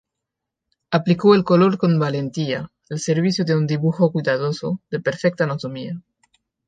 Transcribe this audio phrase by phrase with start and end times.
[0.89, 6.01] Aplicó el color con valentía, al servicio de un dibujo cuidadoso, de perfecta anatomía.